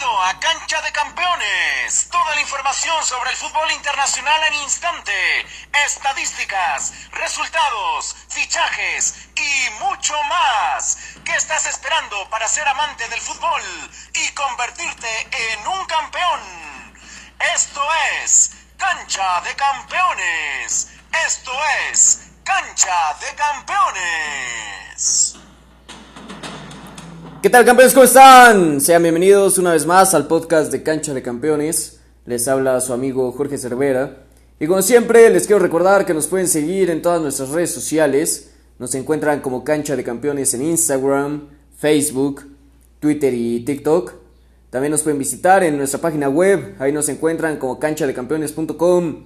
Bienvenido 0.00 0.22
a 0.22 0.40
Cancha 0.40 0.80
de 0.80 0.92
Campeones. 0.92 2.08
Toda 2.10 2.34
la 2.34 2.40
información 2.40 3.04
sobre 3.04 3.30
el 3.30 3.36
fútbol 3.36 3.70
internacional 3.72 4.42
en 4.44 4.54
instante. 4.54 5.12
Estadísticas, 5.84 6.94
resultados, 7.12 8.16
fichajes 8.28 9.28
y 9.36 9.70
mucho 9.84 10.14
más. 10.22 10.96
¿Qué 11.22 11.34
estás 11.34 11.66
esperando 11.66 12.30
para 12.30 12.48
ser 12.48 12.66
amante 12.66 13.06
del 13.08 13.20
fútbol 13.20 13.60
y 14.14 14.32
convertirte 14.32 15.28
en 15.32 15.68
un 15.68 15.84
campeón? 15.84 16.40
Esto 17.54 17.86
es 18.22 18.52
Cancha 18.78 19.42
de 19.42 19.54
Campeones. 19.54 20.88
Esto 21.26 21.52
es 21.90 22.20
Cancha 22.42 23.14
de 23.20 23.34
Campeones. 23.34 25.39
¿Qué 27.42 27.48
tal 27.48 27.64
campeones? 27.64 27.94
¿Cómo 27.94 28.04
están? 28.04 28.82
Sean 28.82 29.02
bienvenidos 29.02 29.56
una 29.56 29.72
vez 29.72 29.86
más 29.86 30.12
al 30.12 30.26
podcast 30.26 30.70
de 30.70 30.82
Cancha 30.82 31.14
de 31.14 31.22
Campeones. 31.22 31.98
Les 32.26 32.46
habla 32.46 32.78
su 32.82 32.92
amigo 32.92 33.32
Jorge 33.32 33.56
Cervera. 33.56 34.24
Y 34.58 34.66
como 34.66 34.82
siempre 34.82 35.30
les 35.30 35.46
quiero 35.46 35.58
recordar 35.58 36.04
que 36.04 36.12
nos 36.12 36.26
pueden 36.26 36.48
seguir 36.48 36.90
en 36.90 37.00
todas 37.00 37.22
nuestras 37.22 37.48
redes 37.48 37.72
sociales. 37.72 38.50
Nos 38.78 38.94
encuentran 38.94 39.40
como 39.40 39.64
Cancha 39.64 39.96
de 39.96 40.04
Campeones 40.04 40.52
en 40.52 40.66
Instagram, 40.66 41.48
Facebook, 41.78 42.46
Twitter 42.98 43.32
y 43.32 43.60
TikTok. 43.60 44.12
También 44.68 44.90
nos 44.90 45.00
pueden 45.00 45.18
visitar 45.18 45.64
en 45.64 45.78
nuestra 45.78 45.98
página 45.98 46.28
web. 46.28 46.74
Ahí 46.78 46.92
nos 46.92 47.08
encuentran 47.08 47.56
como 47.56 47.80
canchadecampeones.com. 47.80 49.24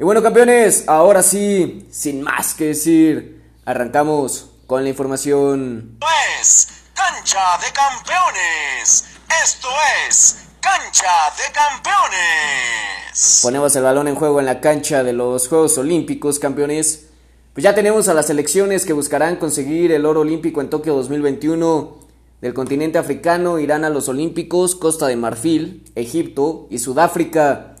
Y 0.00 0.02
bueno 0.02 0.24
campeones, 0.24 0.88
ahora 0.88 1.22
sí, 1.22 1.86
sin 1.88 2.20
más 2.20 2.54
que 2.54 2.66
decir, 2.66 3.42
arrancamos 3.64 4.50
con 4.66 4.82
la 4.82 4.88
información. 4.88 5.98
Pues 6.00 6.83
Cancha 7.24 7.56
de 7.56 7.72
Campeones. 7.72 9.06
Esto 9.42 9.68
es 10.06 10.44
Cancha 10.60 11.08
de 11.38 11.52
Campeones. 11.54 13.40
Ponemos 13.42 13.74
el 13.74 13.82
balón 13.82 14.08
en 14.08 14.14
juego 14.14 14.40
en 14.40 14.46
la 14.46 14.60
cancha 14.60 15.02
de 15.02 15.14
los 15.14 15.48
Juegos 15.48 15.78
Olímpicos, 15.78 16.38
campeones. 16.38 17.06
Pues 17.54 17.64
ya 17.64 17.74
tenemos 17.74 18.08
a 18.08 18.14
las 18.14 18.26
selecciones 18.26 18.84
que 18.84 18.92
buscarán 18.92 19.36
conseguir 19.36 19.90
el 19.92 20.04
oro 20.04 20.20
olímpico 20.20 20.60
en 20.60 20.68
Tokio 20.68 20.94
2021. 20.96 21.96
Del 22.42 22.52
continente 22.52 22.98
africano 22.98 23.58
irán 23.58 23.86
a 23.86 23.90
los 23.90 24.10
Olímpicos 24.10 24.74
Costa 24.74 25.06
de 25.06 25.16
Marfil, 25.16 25.90
Egipto 25.94 26.66
y 26.68 26.78
Sudáfrica. 26.78 27.76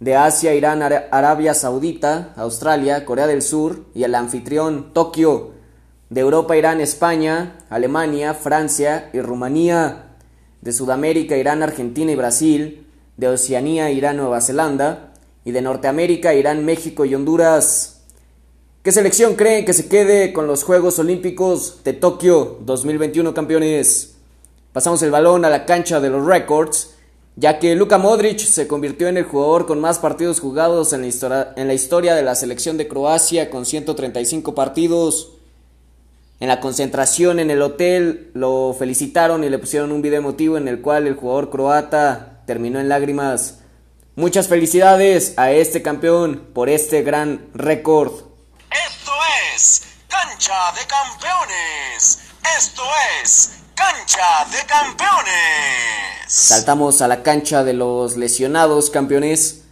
De 0.00 0.16
Asia 0.16 0.54
irán 0.54 0.82
Arabia 0.82 1.54
Saudita, 1.54 2.34
Australia, 2.36 3.04
Corea 3.04 3.28
del 3.28 3.42
Sur 3.42 3.84
y 3.94 4.02
el 4.02 4.16
anfitrión 4.16 4.92
Tokio. 4.92 5.57
De 6.10 6.22
Europa 6.22 6.56
irán 6.56 6.80
España, 6.80 7.58
Alemania, 7.68 8.32
Francia 8.32 9.10
y 9.12 9.20
Rumanía. 9.20 10.16
De 10.62 10.72
Sudamérica 10.72 11.36
irán 11.36 11.62
Argentina 11.62 12.10
y 12.10 12.16
Brasil. 12.16 12.86
De 13.18 13.28
Oceanía 13.28 13.90
irán 13.90 14.16
Nueva 14.16 14.40
Zelanda. 14.40 15.12
Y 15.44 15.50
de 15.50 15.60
Norteamérica 15.60 16.32
irán 16.34 16.64
México 16.64 17.04
y 17.04 17.14
Honduras. 17.14 18.04
¿Qué 18.82 18.90
selección 18.90 19.34
creen 19.34 19.66
que 19.66 19.74
se 19.74 19.88
quede 19.88 20.32
con 20.32 20.46
los 20.46 20.64
Juegos 20.64 20.98
Olímpicos 20.98 21.84
de 21.84 21.92
Tokio 21.92 22.58
2021 22.64 23.34
campeones? 23.34 24.14
Pasamos 24.72 25.02
el 25.02 25.10
balón 25.10 25.44
a 25.44 25.50
la 25.50 25.66
cancha 25.66 26.00
de 26.00 26.08
los 26.08 26.24
récords, 26.24 26.94
ya 27.36 27.58
que 27.58 27.74
Luka 27.74 27.98
Modric 27.98 28.38
se 28.38 28.66
convirtió 28.66 29.08
en 29.08 29.18
el 29.18 29.24
jugador 29.24 29.66
con 29.66 29.80
más 29.80 29.98
partidos 29.98 30.40
jugados 30.40 30.94
en 30.94 31.02
la, 31.02 31.06
historia, 31.06 31.52
en 31.56 31.66
la 31.66 31.74
historia 31.74 32.14
de 32.14 32.22
la 32.22 32.34
selección 32.34 32.78
de 32.78 32.88
Croacia 32.88 33.50
con 33.50 33.66
135 33.66 34.54
partidos. 34.54 35.37
En 36.40 36.46
la 36.46 36.60
concentración 36.60 37.40
en 37.40 37.50
el 37.50 37.60
hotel 37.62 38.30
lo 38.32 38.72
felicitaron 38.78 39.42
y 39.42 39.50
le 39.50 39.58
pusieron 39.58 39.90
un 39.90 40.02
video 40.02 40.18
emotivo 40.18 40.56
en 40.56 40.68
el 40.68 40.80
cual 40.80 41.08
el 41.08 41.16
jugador 41.16 41.50
croata 41.50 42.42
terminó 42.46 42.78
en 42.78 42.88
lágrimas. 42.88 43.58
Muchas 44.14 44.46
felicidades 44.46 45.34
a 45.36 45.50
este 45.50 45.82
campeón 45.82 46.48
por 46.54 46.68
este 46.68 47.02
gran 47.02 47.48
récord. 47.54 48.12
Esto 48.70 49.12
es 49.52 49.82
Cancha 50.06 50.72
de 50.76 50.86
Campeones. 50.86 52.20
Esto 52.56 52.82
es 53.20 53.54
Cancha 53.74 54.46
de 54.52 54.64
Campeones. 54.64 55.32
Saltamos 56.28 57.02
a 57.02 57.08
la 57.08 57.24
cancha 57.24 57.64
de 57.64 57.72
los 57.72 58.16
lesionados 58.16 58.90
campeones. 58.90 59.64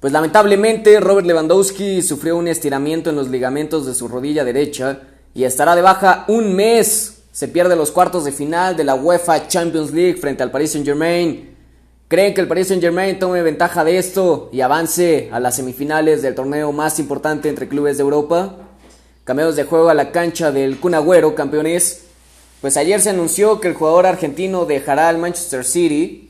Pues 0.00 0.12
lamentablemente 0.12 1.00
Robert 1.00 1.26
Lewandowski 1.26 2.02
sufrió 2.02 2.36
un 2.36 2.48
estiramiento 2.48 3.08
en 3.08 3.16
los 3.16 3.28
ligamentos 3.28 3.86
de 3.86 3.94
su 3.94 4.06
rodilla 4.06 4.44
derecha 4.44 5.00
y 5.34 5.44
estará 5.44 5.76
de 5.76 5.82
baja 5.82 6.24
un 6.28 6.54
mes. 6.54 7.22
Se 7.32 7.48
pierde 7.48 7.76
los 7.76 7.90
cuartos 7.90 8.24
de 8.24 8.32
final 8.32 8.76
de 8.76 8.84
la 8.84 8.94
UEFA 8.94 9.46
Champions 9.48 9.92
League 9.92 10.16
frente 10.16 10.42
al 10.42 10.50
Paris 10.50 10.72
Saint 10.72 10.86
Germain. 10.86 11.56
¿Creen 12.08 12.34
que 12.34 12.40
el 12.40 12.48
Paris 12.48 12.68
Saint 12.68 12.82
Germain 12.82 13.18
tome 13.18 13.40
ventaja 13.42 13.84
de 13.84 13.96
esto 13.96 14.50
y 14.52 14.62
avance 14.62 15.28
a 15.32 15.38
las 15.38 15.54
semifinales 15.54 16.22
del 16.22 16.34
torneo 16.34 16.72
más 16.72 16.98
importante 16.98 17.48
entre 17.48 17.68
clubes 17.68 17.98
de 17.98 18.02
Europa? 18.02 18.56
Cambios 19.22 19.54
de 19.54 19.64
juego 19.64 19.90
a 19.90 19.94
la 19.94 20.10
cancha 20.10 20.50
del 20.50 20.80
Kun 20.80 20.94
Agüero, 20.94 21.36
campeones. 21.36 22.06
Pues 22.60 22.76
ayer 22.76 23.00
se 23.00 23.10
anunció 23.10 23.60
que 23.60 23.68
el 23.68 23.74
jugador 23.74 24.06
argentino 24.06 24.64
dejará 24.64 25.08
al 25.08 25.18
Manchester 25.18 25.64
City 25.64 26.26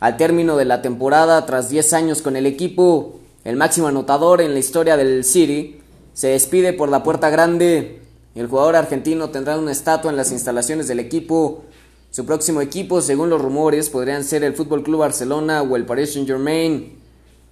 al 0.00 0.16
término 0.16 0.56
de 0.56 0.64
la 0.64 0.80
temporada 0.80 1.44
tras 1.46 1.68
10 1.68 1.92
años 1.94 2.22
con 2.22 2.36
el 2.36 2.46
equipo. 2.46 3.18
El 3.44 3.56
máximo 3.56 3.88
anotador 3.88 4.40
en 4.40 4.52
la 4.52 4.60
historia 4.60 4.96
del 4.96 5.24
City 5.24 5.80
se 6.14 6.28
despide 6.28 6.72
por 6.72 6.88
la 6.88 7.02
puerta 7.02 7.30
grande 7.30 8.02
el 8.38 8.46
jugador 8.46 8.76
argentino 8.76 9.30
tendrá 9.30 9.58
una 9.58 9.72
estatua 9.72 10.10
en 10.10 10.16
las 10.16 10.32
instalaciones 10.32 10.86
del 10.88 11.00
equipo. 11.00 11.64
Su 12.10 12.24
próximo 12.24 12.60
equipo, 12.60 13.00
según 13.00 13.30
los 13.30 13.42
rumores, 13.42 13.90
podrían 13.90 14.24
ser 14.24 14.44
el 14.44 14.54
Fútbol 14.54 14.82
Club 14.82 15.00
Barcelona 15.00 15.62
o 15.62 15.76
el 15.76 15.84
Paris 15.84 16.12
Saint-Germain. 16.12 16.98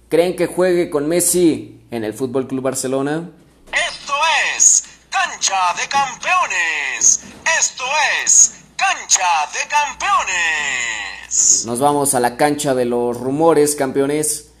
¿Creen 0.09 0.35
que 0.35 0.47
juegue 0.47 0.89
con 0.89 1.07
Messi 1.07 1.81
en 1.91 2.03
el 2.03 2.13
Fútbol 2.13 2.47
Club 2.47 2.63
Barcelona? 2.63 3.29
Esto 3.71 4.13
es 4.55 4.85
Cancha 5.09 5.73
de 5.79 5.87
Campeones. 5.89 7.21
Esto 7.59 7.83
es 8.23 8.53
Cancha 8.77 9.25
de 9.53 9.67
Campeones. 9.69 11.63
Nos 11.65 11.79
vamos 11.79 12.13
a 12.13 12.19
la 12.19 12.37
cancha 12.37 12.73
de 12.73 12.85
los 12.85 13.19
rumores, 13.19 13.75
campeones 13.75 14.51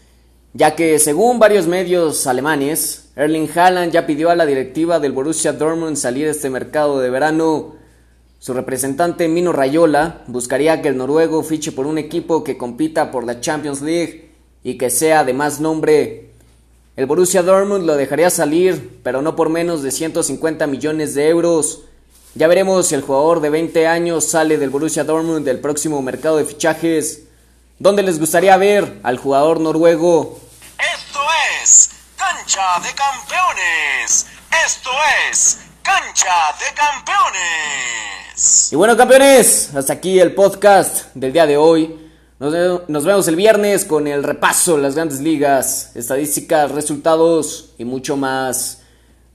ya 0.57 0.75
que 0.75 0.97
según 0.97 1.37
varios 1.37 1.67
medios 1.67 2.25
alemanes, 2.25 3.09
Erling 3.15 3.47
Haaland 3.53 3.91
ya 3.91 4.07
pidió 4.07 4.31
a 4.31 4.35
la 4.35 4.47
directiva 4.47 4.99
del 4.99 5.11
Borussia 5.11 5.53
Dortmund 5.53 5.97
salir 5.97 6.25
de 6.25 6.31
este 6.31 6.49
mercado 6.49 6.99
de 6.99 7.11
verano. 7.11 7.75
Su 8.39 8.55
representante 8.55 9.27
Mino 9.27 9.53
Rayola 9.53 10.23
buscaría 10.25 10.81
que 10.81 10.87
el 10.87 10.97
noruego 10.97 11.43
fiche 11.43 11.71
por 11.71 11.85
un 11.85 11.99
equipo 11.99 12.43
que 12.43 12.57
compita 12.57 13.11
por 13.11 13.23
la 13.23 13.39
Champions 13.39 13.83
League 13.83 14.31
y 14.63 14.79
que 14.79 14.89
sea 14.89 15.23
de 15.23 15.33
más 15.35 15.59
nombre. 15.59 16.31
El 16.95 17.05
Borussia 17.05 17.43
Dortmund 17.43 17.85
lo 17.85 17.95
dejaría 17.95 18.31
salir, 18.31 18.99
pero 19.03 19.21
no 19.21 19.35
por 19.35 19.49
menos 19.49 19.83
de 19.83 19.91
150 19.91 20.65
millones 20.65 21.13
de 21.13 21.29
euros. 21.29 21.83
Ya 22.33 22.47
veremos 22.47 22.87
si 22.87 22.95
el 22.95 23.01
jugador 23.01 23.41
de 23.41 23.51
20 23.51 23.85
años 23.85 24.23
sale 24.23 24.57
del 24.57 24.71
Borussia 24.71 25.03
Dortmund 25.03 25.45
del 25.45 25.59
próximo 25.59 26.01
mercado 26.01 26.37
de 26.37 26.45
fichajes. 26.45 27.25
¿Dónde 27.77 28.01
les 28.01 28.19
gustaría 28.19 28.57
ver 28.57 28.97
al 29.03 29.17
jugador 29.17 29.59
noruego? 29.59 30.46
Cancha 32.47 32.79
de 32.81 32.95
Campeones. 32.95 34.25
Esto 34.65 34.89
es 35.29 35.59
Cancha 35.83 36.55
de 36.57 36.73
Campeones. 36.73 38.71
Y 38.71 38.75
bueno, 38.77 38.95
campeones, 38.95 39.75
hasta 39.75 39.91
aquí 39.91 40.17
el 40.17 40.33
podcast 40.33 41.13
del 41.13 41.33
día 41.33 41.45
de 41.45 41.57
hoy. 41.57 42.09
Nos, 42.39 43.03
vemos 43.03 43.27
el 43.27 43.35
viernes 43.35 43.83
con 43.83 44.07
el 44.07 44.23
repaso 44.23 44.77
de 44.77 44.81
las 44.81 44.95
grandes 44.95 45.19
ligas, 45.19 45.91
estadísticas, 45.93 46.71
resultados 46.71 47.73
y 47.77 47.83
mucho 47.83 48.15
más. 48.15 48.79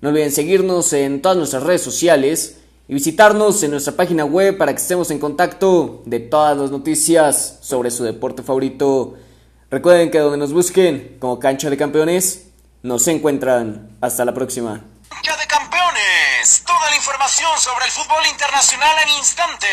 No 0.01 0.09
olviden 0.09 0.33
seguirnos 0.33 0.91
en 0.95 1.21
todas 1.21 1.37
nuestras 1.37 1.65
redes 1.65 1.83
sociales 1.83 2.61
y 2.89 2.95
visitarnos 2.95 3.63
en 3.63 3.73
nuestra 3.73 3.93
página 3.93 4.25
web 4.25 4.57
para 4.57 4.73
que 4.73 4.81
estemos 4.81 5.11
en 5.11 5.19
contacto 5.19 6.03
de 6.07 6.21
todas 6.21 6.57
las 6.57 6.71
noticias 6.71 7.59
sobre 7.61 7.91
su 7.91 8.05
deporte 8.05 8.43
favorito. 8.43 9.17
Recuerden 9.71 10.11
que 10.11 10.19
donde 10.19 10.39
nos 10.39 10.55
busquen 10.55 11.19
como 11.21 11.39
cancha 11.39 11.69
de 11.69 11.77
campeones, 11.77 12.52
nos 12.83 13.07
encuentran. 13.09 13.97
Hasta 14.01 14.25
la 14.25 14.35
próxima. 14.35 14.81
Cancha 15.09 15.37
de 15.37 15.47
campeones. 15.47 16.63
Toda 16.67 16.91
la 16.91 16.97
información 16.97 17.59
sobre 17.61 17.87
el 17.87 17.93
fútbol 17.93 18.27
internacional 18.27 18.97
en 19.03 19.09
instante. 19.19 19.69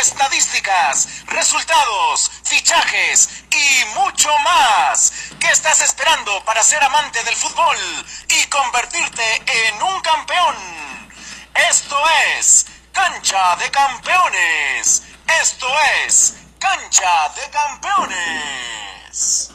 Estadísticas, 0.00 1.24
resultados, 1.26 2.30
fichajes 2.44 3.44
y 3.50 3.98
mucho 3.98 4.28
más. 4.38 5.12
¿Qué 5.38 5.50
estás 5.50 5.82
esperando 5.82 6.42
para 6.44 6.62
ser 6.62 6.82
amante 6.82 7.22
del 7.24 7.36
fútbol 7.36 7.76
y 8.28 8.46
convertirte 8.48 9.22
en 9.68 9.82
un 9.82 10.00
campeón? 10.00 10.56
Esto 11.70 11.96
es 12.38 12.66
Cancha 12.92 13.56
de 13.56 13.70
Campeones. 13.70 15.02
Esto 15.40 15.66
es 16.06 16.34
Cancha 16.58 17.28
de 17.36 17.50
Campeones. 17.50 19.52